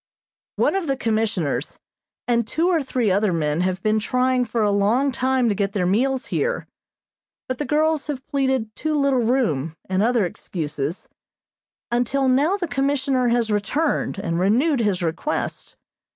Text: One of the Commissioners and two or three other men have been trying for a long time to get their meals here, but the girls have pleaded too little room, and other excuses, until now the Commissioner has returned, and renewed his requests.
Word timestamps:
One 0.55 0.75
of 0.75 0.87
the 0.87 0.97
Commissioners 0.97 1.77
and 2.27 2.47
two 2.47 2.69
or 2.69 2.81
three 2.81 3.11
other 3.11 3.31
men 3.31 3.61
have 3.61 3.83
been 3.83 3.99
trying 3.99 4.45
for 4.45 4.63
a 4.63 4.71
long 4.71 5.11
time 5.11 5.47
to 5.47 5.53
get 5.53 5.73
their 5.73 5.85
meals 5.85 6.25
here, 6.33 6.65
but 7.47 7.59
the 7.59 7.65
girls 7.67 8.07
have 8.07 8.25
pleaded 8.25 8.75
too 8.75 8.95
little 8.95 9.19
room, 9.19 9.75
and 9.87 10.01
other 10.01 10.25
excuses, 10.25 11.07
until 11.91 12.27
now 12.27 12.57
the 12.57 12.67
Commissioner 12.67 13.27
has 13.27 13.51
returned, 13.51 14.17
and 14.17 14.39
renewed 14.39 14.79
his 14.79 15.03
requests. 15.03 15.75